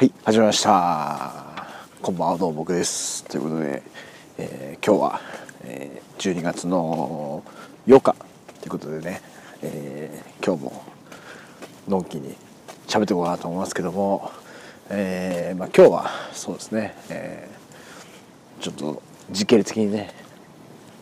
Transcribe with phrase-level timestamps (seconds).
[0.00, 1.74] はい始まりました。
[2.00, 3.22] こんばんはどうも僕です。
[3.24, 3.82] ということで、
[4.38, 5.20] えー、今日は、
[5.64, 7.44] えー、12月の
[7.86, 8.16] 8日
[8.60, 9.20] ということでね、
[9.60, 10.82] えー、今日も
[11.86, 12.34] のんきに
[12.88, 14.32] 喋っていこうかなと思いますけども、
[14.88, 20.14] えーまあ、今日はそうですね、えー、ちょっと時系列的にね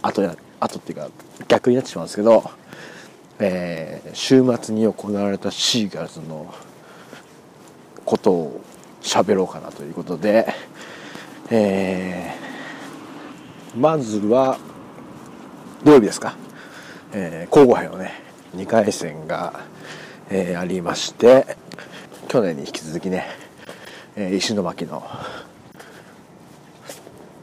[0.03, 1.09] 後や後っていうか
[1.47, 2.51] 逆になってしまうんですけど、
[3.39, 6.53] えー、週末に行われたシーガルズの
[8.05, 8.61] ことを
[9.09, 10.47] 喋ろうかなということで、
[11.51, 14.59] えー、まずは
[15.83, 16.37] 土曜日ですか、
[17.13, 18.13] えー、皇后杯のね
[18.55, 19.61] 2回戦が、
[20.29, 21.57] えー、ありまして
[22.29, 23.27] 去年に引き続きね、
[24.15, 25.01] えー、石巻の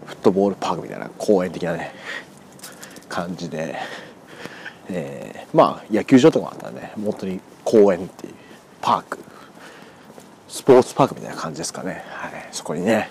[0.06, 1.92] フットボールパークみたいな公園的なね
[3.10, 3.76] 感じで、
[4.90, 8.34] えー、まあ野球場とかもあったんで本当に公園っていう
[8.82, 9.35] パーク。
[10.56, 13.10] スポーツパークみたいな感じですかね、はい、そこにね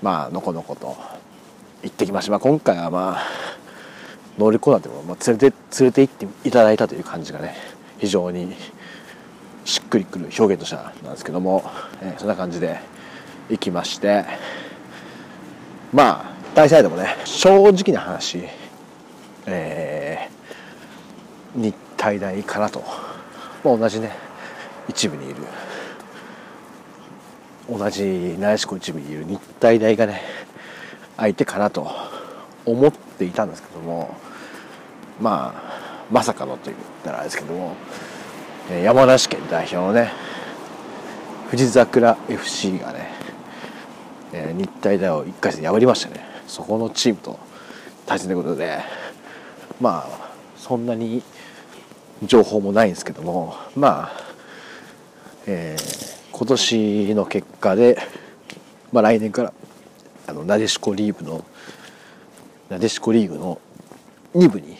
[0.00, 0.96] まあのこのこと
[1.82, 3.26] 行ってきました、まあ、今回はまあ
[4.38, 7.54] 乗り込んだても、まあ、連れて連れて行っていただいたという感じがね
[7.98, 8.56] 非常に
[9.66, 12.80] しっくりくる表現としてはなんですけども、えー、そんな感じで
[13.50, 14.24] 行きまして
[15.92, 18.38] まあ大体でもね正直な話
[19.44, 22.82] えー、日体大かなと、
[23.62, 24.12] まあ、同じね
[24.88, 25.42] 一部にいる
[27.68, 30.22] 同じ苗子一部にいる日体大がね
[31.16, 31.90] 相手かなと
[32.64, 34.16] 思っていたんですけども
[35.20, 37.76] まあまさかのと言ったらあれですけども
[38.82, 40.12] 山梨県代表のね
[41.46, 43.10] 富士桜 FC がね
[44.32, 47.38] 日体大を1回戦破りましたねそこのチームと
[48.06, 48.78] 対戦ということで
[49.80, 51.22] まあそんなに
[52.24, 54.12] 情報もないんですけどもまあ、
[55.46, 56.07] えー、
[56.38, 57.98] 今年の結果で、
[58.92, 59.52] まあ、来年から
[60.28, 61.44] あのなでしこリーグの
[62.68, 63.60] なでしこリーグの
[64.36, 64.76] 2部に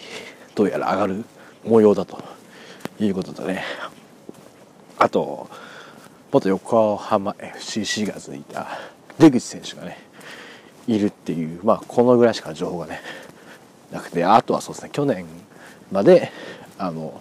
[0.54, 1.24] どうやら上がる
[1.64, 2.22] 模様だと
[3.00, 3.64] いうことでね。
[4.98, 5.50] あと
[6.30, 8.78] 元横浜 FC シーガーズにいた
[9.18, 9.98] 出口選手がね
[10.86, 13.00] いるっていうまあこのぐらいしか情報がね
[13.90, 15.26] なくてあとはそうですね去年
[15.90, 16.30] まで
[16.78, 17.20] あの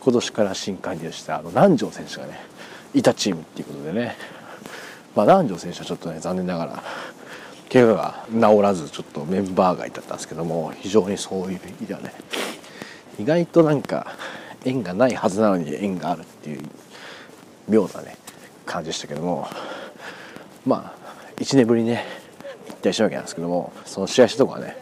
[0.00, 2.53] 今年から新加入したあの南條選手がね
[2.94, 4.16] いたチームっていうことでね、
[5.14, 6.82] まあ、南條選手はちょっとね残念ながら
[7.72, 12.14] 怪我が治らずちょっとメンバー外だったんですけども非常にそういう意味ではね
[13.18, 14.12] 意外となんか
[14.64, 16.62] 縁がないはずなのに縁があるっていう
[17.68, 18.16] 妙なね
[18.64, 19.48] 感じでしたけども
[20.64, 21.04] まあ
[21.36, 22.04] 1年ぶりね
[22.68, 24.76] 行ったりしたわけなんですけどもその試合したとこはね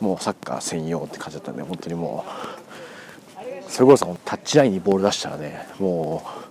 [0.00, 6.49] もうサッカー専用って感じだったんで本当にもうそれこそタッチラインにボール出したらねもう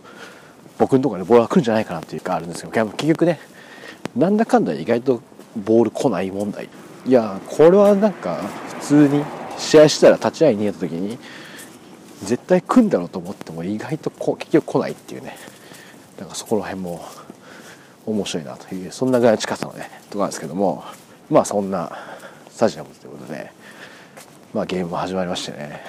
[0.79, 3.39] 僕のところにボールが来るんじゃないかなっていうかあるんですけど結局ね
[4.15, 5.21] なんだかんだ意外と
[5.55, 6.69] ボール来ない問題。
[7.05, 8.35] いやこれはなんか
[8.79, 9.23] 普通に
[9.57, 11.17] 試合したらタッチラインに逃げた時に
[12.23, 15.37] 絶対来るんだろうと思っても意外とこ結局来ないっていうね。
[16.19, 17.05] なんかそこら辺も
[18.05, 20.83] 面白いなというそんなぐらいの近さのねとこなんですけども
[21.29, 21.91] まあそんな
[22.49, 23.51] スタジアムということで、
[24.53, 25.81] まあ、ゲームも始まりましてね。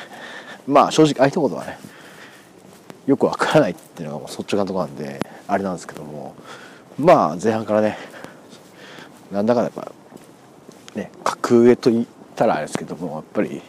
[0.67, 1.79] まあ正直相手ことはね
[3.07, 6.35] よくわからないっていうのがもう率直なとこなんであれなんですけども。
[7.01, 7.97] まあ前半からね
[9.33, 9.91] なんだかやっぱ
[10.95, 12.07] ね格上と言っ
[12.37, 13.63] たらあれですけどもやっぱり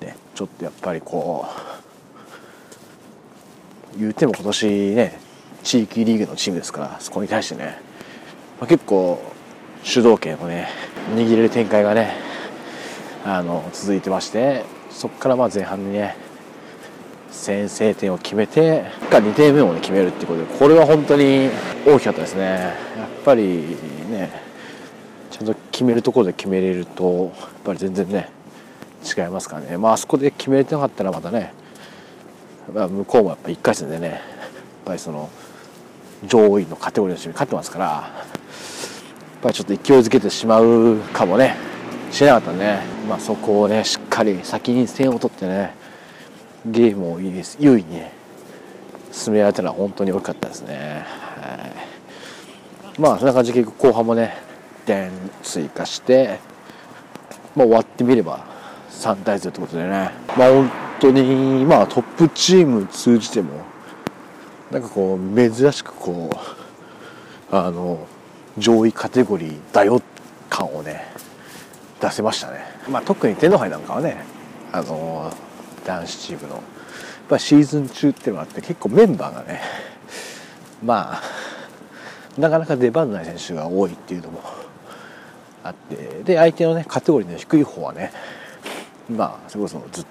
[0.00, 1.46] ねちょっとやっぱりこ
[3.96, 5.18] う言うても今年ね
[5.62, 7.78] 地域リーグのチームですからそこに対してね、
[8.58, 9.22] まあ、結構
[9.82, 10.68] 主導権をね
[11.14, 12.14] 握れる展開がね
[13.24, 16.16] あの続いてましてそこからまあ前半にね
[17.30, 21.48] 先制点を決めてか2点目を、ね、決めるっていうことでこれは本当に
[21.86, 22.42] 大きかったですね。
[22.44, 22.74] や
[23.06, 23.76] っぱり
[24.10, 24.30] ね
[25.30, 28.30] ちゃんと決めるところで決めれるとやっぱり全然ね
[29.16, 29.78] 違いますからね。
[29.78, 31.52] まああそこで決めれてなかったらまたね
[32.74, 34.18] まあ向こうもやっぱ1回戦でねやっ
[34.84, 35.30] ぱりその
[36.26, 41.56] 上位のカテゴリーのチームに勝ってますからやっぱりちょっと勢いづけてしまうかもね
[42.10, 45.79] しなかったね、まあ、そこをねしっかり先に点を取ってね
[46.66, 48.12] ゲームを優位にね
[49.12, 51.70] 進められたのは本当に大きかったですね、は
[52.96, 54.36] い、まあそんな感じで結局後半もね
[54.86, 55.10] 点
[55.42, 56.38] 追加して
[57.56, 58.44] まあ、終わってみれば
[58.90, 60.10] 3対0ということでね。
[60.36, 60.70] まあ本
[61.00, 63.50] 当にまあトップチーム通じても
[64.70, 66.30] なんかこう珍しくこ
[67.52, 68.06] うあの
[68.58, 70.02] 上位カテゴリーだよ
[70.48, 71.06] 感をね
[72.00, 74.24] 出せましたね、まあ、特に天皇杯なんかはね
[74.72, 75.32] あの
[75.90, 76.54] 男子チームの。
[76.56, 76.62] やっ
[77.28, 79.60] ぱシーズン中っていうのがあって結構メンバーがね
[80.84, 81.22] まあ
[82.40, 84.42] なかなか出番ない選手が多いっていうのも
[85.62, 88.12] あってで相手のねカテゴリーの低い方はね
[89.08, 90.04] まあそれこそず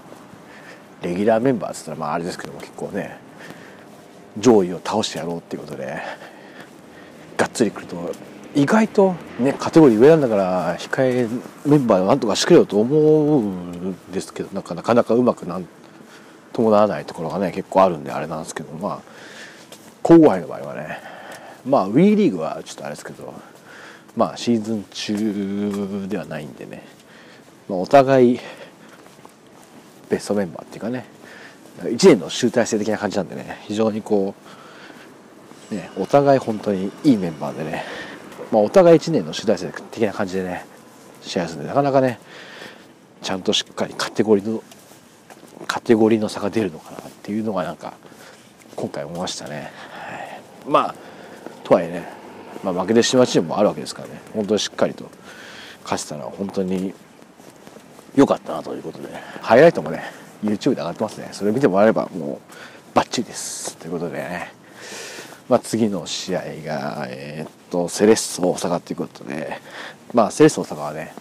[1.01, 3.17] レギュラーメンバーっつったらまああれですけども結構ね
[4.37, 6.01] 上位を倒してやろうっていうことで
[7.35, 8.13] がっつりくると
[8.55, 11.27] 意外とねカテゴリー上なんだから控え
[11.65, 15.67] メンバーなんとかしてくれよと思うんですけどなかなかうまくなん
[16.53, 19.01] 伴わないところがね結構あるんであれなんですけどまあ
[20.03, 20.99] 郊外の場合はね
[21.65, 23.33] まあ WE リーグはちょっとあれですけど
[24.15, 26.83] まあシーズン中ではないんでね、
[27.67, 28.39] まあ、お互い
[30.09, 31.05] ベストメンバーっていうかね
[31.81, 34.33] 1年の集大成的な感じなんでね非常にこ
[35.71, 37.85] うねお互い本当にいいメンバーでね、
[38.51, 40.65] まあ、お互い1年の集大成的な感じでね
[41.21, 42.19] 試合するんでなかなかね
[43.21, 44.63] ちゃんとしっかりカテゴリーの
[45.67, 47.93] カテゴリーの差が出るのかなっていうのがなんか
[48.75, 50.95] 今回思いましたね、はい、まあ
[51.63, 52.07] とはいえね、
[52.63, 54.21] まあ、負けてしまうチームもあるわけですからね。
[54.33, 55.05] 本当にしっかりと
[55.83, 56.93] 勝てたのは本当に
[58.15, 59.09] 良かったなということで
[59.41, 60.03] ハイライトもね
[60.43, 61.29] YouTube で上がってますね。
[61.31, 62.39] それ見てもらえればも
[62.93, 63.77] うバッチリです。
[63.77, 64.58] ということでね。
[65.49, 69.59] まあ、次の試合が、えー、っとセレッソ大阪ということで、
[70.13, 71.13] まあ、セレッソ大阪はね、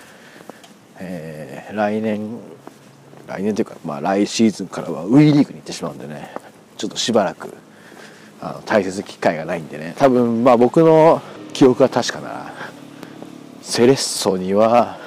[0.98, 2.38] えー、来年
[3.26, 6.30] 来年というか、まあ、来シーズンからは WE リーグに行ってしまうんでね
[6.76, 7.54] ちょっとしばらく
[8.40, 9.94] あの大切機会がないんでね。
[9.98, 11.20] 多分まあ僕の
[11.52, 12.54] 記憶が確かなら
[13.62, 14.98] セレッソには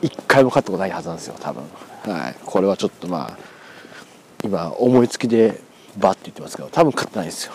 [0.00, 1.62] 1回も勝ったことないはずなんですよ多分。
[2.04, 2.36] はい。
[2.44, 3.38] これはちょっとまあ
[4.42, 5.60] 今思いつきで
[5.98, 7.52] バッて言ってますけど多分勝ってないですよ。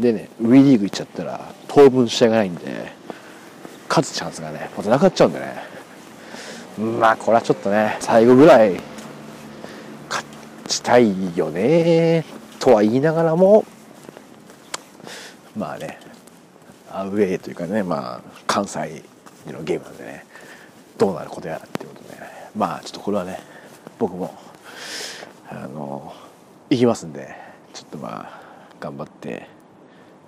[0.00, 2.92] でね WE リーグ行っちゃったら当分試合がないんで
[3.88, 5.72] 勝つチャンスがねまたなくなっちゃうんでね。
[6.78, 8.80] まあこれはちょっとね最後ぐらい
[10.08, 10.26] 勝
[10.66, 12.24] ちたいよね
[12.58, 13.64] とは言いながらも
[15.54, 15.98] まあね
[16.90, 19.04] アウェーというかねまあ関西
[19.46, 20.24] のゲームなんでね
[20.96, 23.38] どうなることやらっていうことで、ね、まあちょっとこれはね
[23.98, 24.34] 僕も
[25.50, 26.14] あの
[26.70, 27.34] 行きますんで
[27.74, 28.40] ちょっとまあ
[28.80, 29.48] 頑張って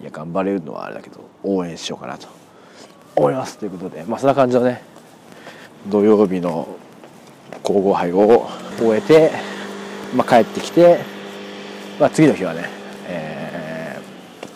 [0.05, 2.29] や頑張れるのはあれだけど応援しようかなと。
[3.17, 3.59] 思います。
[3.59, 4.83] ということでまあそんな感じのね
[5.89, 6.67] 土曜日の
[7.63, 8.49] 皇后杯を
[8.79, 9.31] 終えて、
[10.15, 10.99] まあ、帰ってきて、
[12.01, 12.69] まあ、次の日はね、
[13.07, 13.99] え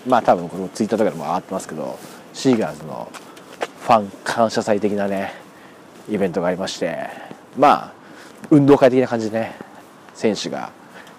[0.07, 1.99] ー、まあ多分このツイッターとかでも上がってますけど
[2.33, 3.11] シーガーズの
[3.83, 5.33] ファン感謝祭的なね
[6.11, 7.09] イベントがありまして
[7.57, 7.93] まあ
[8.51, 9.57] 運動会的な感じでね
[10.15, 10.71] 選手が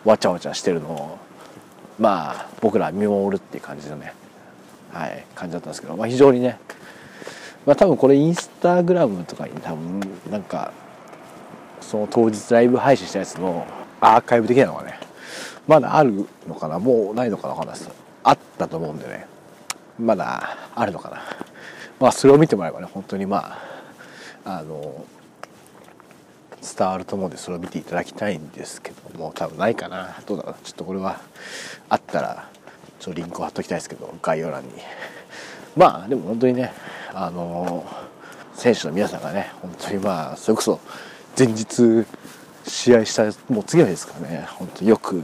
[0.03, 1.17] わちゃわちゃしてるのを
[1.99, 4.13] まあ僕ら見守るっていう感じのね
[4.91, 6.57] はい感じだったんですけど、まあ、非常にね
[7.65, 9.99] まあ多分これインスタグラムとかに多分
[10.31, 10.71] なんか
[11.81, 13.67] その当日ライブ配信したやつの
[13.99, 14.99] アーカイブ的なのがね
[15.67, 17.89] まだあるのかなもうないのかなわかんないです。
[18.23, 19.27] あったと思うんでね
[19.99, 21.21] まだあるのかな。
[21.99, 23.57] まあそれを見てもらえばね本当にま
[24.45, 25.05] ああの
[26.61, 30.17] 伝わると思うんでそれを見ていただきたいんですけども多分ないかな。
[30.25, 30.55] どうだろう。
[30.63, 31.21] ちょっとこれは
[31.89, 32.49] あったら
[32.99, 34.69] ちょっとリンクを貼っときたいですけど概要欄に。
[35.75, 36.73] まあでも本当にね
[37.13, 37.85] あの
[38.53, 40.79] 選手の皆さんがね本当にまあそれこそ
[41.37, 42.05] 前日
[42.65, 44.47] 試合したもう次の日ですからね。
[44.49, 45.23] 本当によく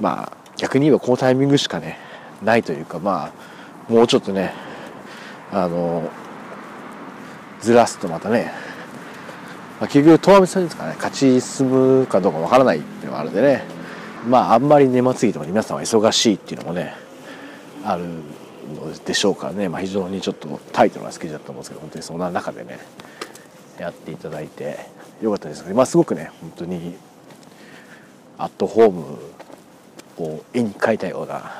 [0.00, 1.98] まあ逆に言えばこのタイミングしかね
[2.42, 3.32] ないというかま
[3.88, 4.52] あもうちょっとね
[5.52, 6.08] あの
[7.60, 8.52] ずらすとまたね、
[9.80, 11.70] まあ、結局トーナメントですかね勝ち進
[12.00, 13.62] むかどうかわからないっていうのがあるんでね
[14.28, 16.94] まああんまり年末ぎても皆さんは忙しいっていうのもね
[17.82, 18.04] ある
[18.74, 22.78] のでしょうかね、まあ、非常にちょっとタイトなスケジュールだと思うんですけど本当にそんな中でね
[23.78, 24.78] やっていただいて
[25.22, 25.62] よかったです。
[25.62, 26.94] けど、まあ、すごくね本当に
[28.36, 29.18] アットホーム
[30.18, 31.50] を絵に描いたような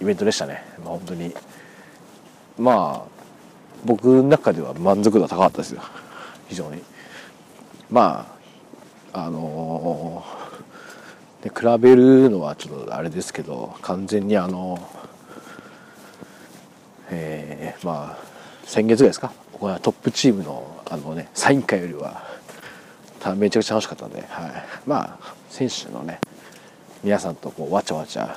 [0.00, 1.34] イベントでしたね、まあ、本当に
[2.56, 3.08] まあ
[3.84, 5.82] 僕の中では満足度は高かったですよ。
[6.48, 6.82] 非常に。
[7.90, 8.26] ま
[9.12, 10.24] ああの、
[11.42, 14.78] で比べるのはちょっとあれですけど完全にあの
[17.08, 18.24] えー、まあ
[18.64, 19.32] 先月ぐらいですか？
[19.52, 22.24] 僕はトップチームのあのねサイン会よりは
[23.36, 24.52] めちゃくちゃ楽しかったんで、はい、
[24.86, 26.20] まあ選手のね
[27.04, 28.36] 皆さんとこうわちゃわちゃ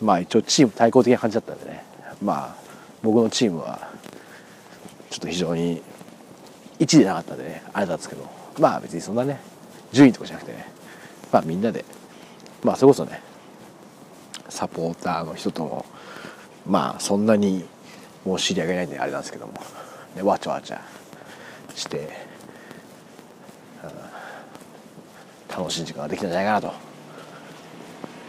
[0.00, 1.84] まあ一応チーム対抗的な感じだったんでね。
[2.22, 2.56] まあ
[3.02, 3.90] 僕のチームは
[5.10, 5.82] ちょっと非常に
[6.78, 9.40] 1でなかったんでねあれなんですけどまあ別にそんなね
[9.92, 10.66] 順位とかじゃなくてね
[11.32, 11.84] まあみんなで
[12.62, 13.20] まあそれこそね
[14.48, 15.86] サポーターの人とも
[16.66, 17.64] まあそんなに
[18.24, 19.54] もう知り合いがないんであれなんですけども
[20.14, 20.82] でわちゃわちゃ
[21.74, 22.10] して、
[23.84, 26.88] うん、楽しい時間ができたんじゃないかなと。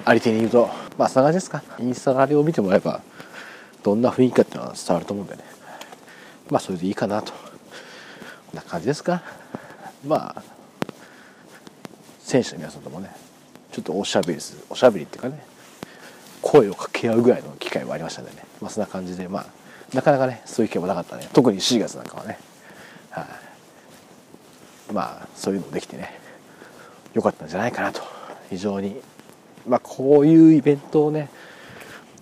[0.05, 1.63] ありてに言うとまあそんな感じですか。
[1.79, 3.01] インスタあれを見てもらえば
[3.83, 5.43] どんな雰囲気かっていうのは伝わると思うんでね。
[6.49, 7.48] まあそれでいいかなと。
[8.53, 9.21] な感じですか？
[10.05, 10.43] まあ
[12.19, 13.09] 選手の皆さんともね
[13.71, 15.43] ちょっとおしゃべりするおしゃべりっていうかね
[16.41, 19.45] 声を掛け合うぐらいの機会もありましたんでね、まあ、そんな感じでまあ
[19.93, 21.27] なかなかねそういう機会もなかったね。
[21.33, 22.39] 特に4月なんかはね、
[23.09, 23.21] は
[24.89, 26.19] い、まあそういうのできてね
[27.13, 28.01] 良かったんじゃないかなと。
[28.49, 29.01] 非常に
[29.67, 31.29] まあこういうイベントをね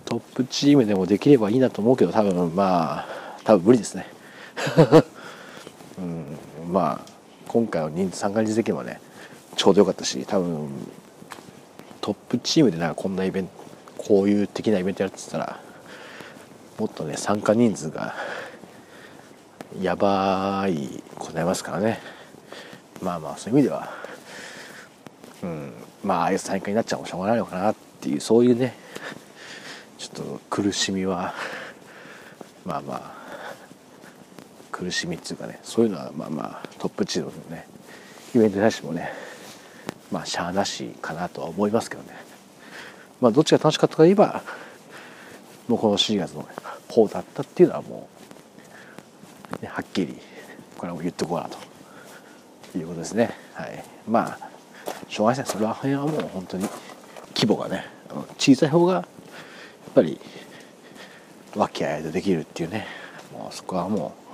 [0.05, 3.07] トップチームでもできればいいなと思うけど多分まあ
[3.43, 4.07] 多分無理ですね。
[6.77, 7.11] まあ
[7.47, 9.01] 今回の人数参加人数的にもね
[9.55, 10.69] ちょうどよかったし多分
[12.01, 13.51] トップチームでなんかこんなイベント
[13.97, 15.59] こういう的なイベントやってたら
[16.77, 18.13] もっとね参加人数が
[19.81, 21.99] やばいことなりますからね。
[23.01, 23.89] まあまあそういう意味では
[25.41, 28.75] うんまあああいう参加になっちゃうもしょうがないのかなっていうそういうね
[29.97, 31.33] ちょっと苦しみは
[32.65, 33.16] まあまあ
[34.77, 37.67] 苦しみっていうかねそういうのはまあまあトップチームのね
[38.35, 39.11] イベントに対してもね
[40.11, 42.09] まあしゃあなしかなとは思いますけどね。
[43.19, 44.43] まあどっちが楽しかったかといえば
[45.67, 46.47] もうこの4月の
[46.87, 48.07] 方だったっていうのはも
[49.59, 50.15] う、ね、はっきり
[50.77, 53.31] これはも言ってこうなということですね。
[53.55, 53.83] はい。
[54.07, 54.49] まあ
[55.09, 55.53] しょうがないですね。
[55.55, 56.69] それは辺はもう本当に
[57.33, 57.87] 規模がね
[58.37, 59.03] 小さい方がやっ
[59.95, 60.19] ぱり
[61.55, 62.85] 和気あいあいとできるっていうね
[63.33, 64.26] もうそこはもう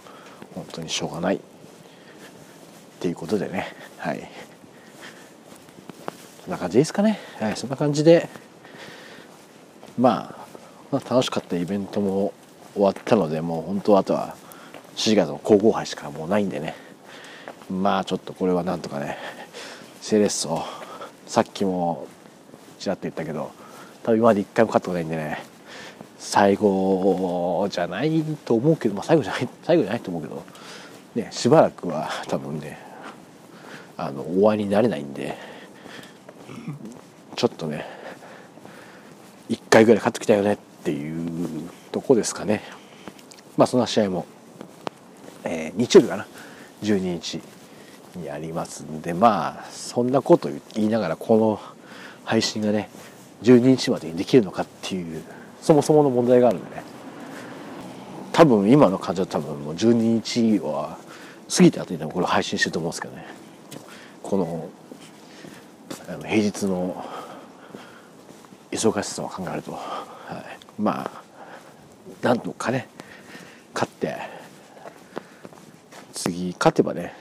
[0.56, 1.36] 本当にしょうがない。
[1.36, 1.40] っ
[3.00, 3.68] ていうことでね。
[3.98, 4.30] はい。
[6.44, 7.20] そんな感じですかね。
[7.40, 7.58] はい。
[7.58, 8.30] そんな感じで。
[9.98, 10.44] まあ、
[10.92, 12.34] まあ、楽しかったイベントも
[12.74, 14.36] 終わったのでもう本当あとは
[14.96, 16.76] 4月の皇后杯しかもうないんでね。
[17.70, 19.18] まあちょっとこれはなんとかね
[20.02, 20.64] セレッソ
[21.28, 22.08] さっきも
[22.80, 23.52] ちらっと言ったけど
[24.04, 25.53] 多分今まで一回も勝ったことないんでね。
[26.24, 30.44] 最後じゃないと思うけど、まあ、最後じゃない 最後じゃないと思うけど、
[31.16, 32.80] ね、しばらくは多分ね
[33.98, 35.38] あの終わりになれないんで
[37.36, 37.86] ちょっとね
[39.50, 42.62] 1回ぐらい勝ってきたよねっていうとこですかね。
[43.58, 44.26] まあそんな試合も、
[45.44, 46.26] えー、日曜日かな。
[46.82, 47.42] 12日
[48.16, 51.60] にありますんでまあそんなこと言いながらこの
[52.24, 52.90] 配信がね
[53.44, 55.24] 12日までにできるのかっていう
[55.64, 56.84] そもそもの問題があるんでね。
[58.34, 60.98] 多分今の感じは多分もう12日は
[61.56, 63.26] 過ぎた後にでもこれ配信してると思うんですけどね。
[64.22, 64.70] この
[66.10, 67.06] あの平日の
[68.72, 71.24] 忙しさを考えると、はい、まあ
[72.22, 72.90] なんとかね
[73.74, 74.18] 勝って
[76.12, 77.14] 次勝てばね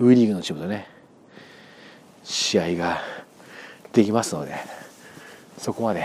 [0.00, 0.88] WE リーグのチームとね
[2.24, 2.98] 試合が
[3.92, 4.56] できますので
[5.58, 6.04] そこまで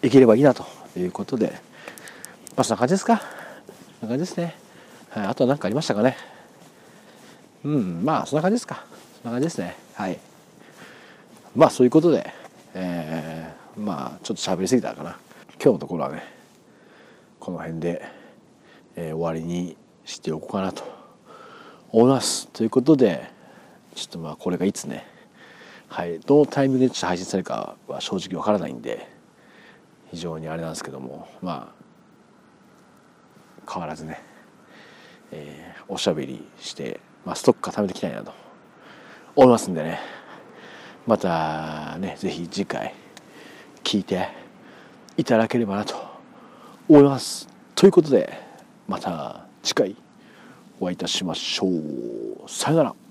[0.00, 0.83] いければいいなと。
[0.94, 1.52] ということで
[2.56, 3.20] まあそんな感じですか。
[4.00, 4.54] そんな感じですね、
[5.10, 6.16] はい、あとは何かありましたかね。
[7.64, 8.84] うんまあそんな感じですか。
[9.22, 9.76] そんな感じですね。
[9.94, 10.18] はい。
[11.56, 12.32] まあそういうことで
[12.74, 15.16] えー、まあちょっと喋りすぎたかな。
[15.62, 16.22] 今日のところはね
[17.40, 18.02] この辺で、
[18.96, 20.84] えー、終わりにしておこうかなと
[21.90, 22.48] 思います。
[22.48, 23.30] ということで
[23.96, 25.06] ちょっとまあこれがいつね。
[25.88, 29.08] はいどのタイミングでちょっと配信されるかは正直わからないんで
[30.14, 31.74] 非常にあれなんですけどもま
[33.66, 34.22] あ変わらずね、
[35.32, 38.32] えー、おしゃべりして、まあ、ストック固めていきたいなと
[39.34, 39.98] 思いますんでね。
[41.06, 42.94] またね是非次回
[43.82, 44.28] 聞いて
[45.16, 45.96] いただければなと
[46.88, 47.48] 思います。
[47.74, 48.32] ということで
[48.86, 49.96] また次回
[50.78, 52.48] お会いいたしましょう。
[52.48, 53.03] さよなら。